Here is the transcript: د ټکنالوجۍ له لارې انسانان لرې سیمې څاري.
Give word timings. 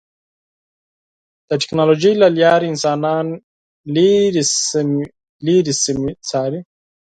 د 1.49 1.51
ټکنالوجۍ 1.61 2.13
له 2.21 2.27
لارې 2.37 2.67
انسانان 2.73 3.25
لرې 5.45 5.73
سیمې 5.85 6.11
څاري. 6.29 6.59